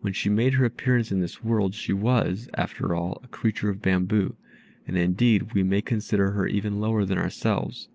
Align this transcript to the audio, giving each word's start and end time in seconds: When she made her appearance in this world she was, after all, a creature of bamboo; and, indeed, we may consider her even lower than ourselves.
When 0.00 0.12
she 0.12 0.28
made 0.28 0.54
her 0.54 0.64
appearance 0.64 1.12
in 1.12 1.20
this 1.20 1.44
world 1.44 1.74
she 1.76 1.92
was, 1.92 2.48
after 2.54 2.92
all, 2.92 3.20
a 3.22 3.28
creature 3.28 3.70
of 3.70 3.80
bamboo; 3.80 4.34
and, 4.84 4.98
indeed, 4.98 5.54
we 5.54 5.62
may 5.62 5.80
consider 5.80 6.32
her 6.32 6.48
even 6.48 6.80
lower 6.80 7.04
than 7.04 7.18
ourselves. 7.18 7.88